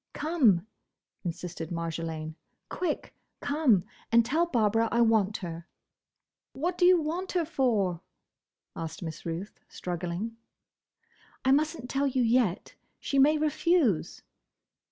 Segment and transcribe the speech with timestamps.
[0.13, 0.65] "Come!"
[1.23, 2.33] insisted Marjolaine.
[2.69, 3.13] "Quick!
[3.39, 5.67] Come, and tell Barbara I want her."
[6.53, 8.01] "What do you want her for?"
[8.75, 10.37] asked Miss Ruth, struggling.
[11.45, 14.23] "I must n't tell you yet, she may refuse."